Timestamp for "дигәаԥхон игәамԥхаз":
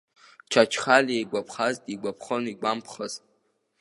1.85-3.13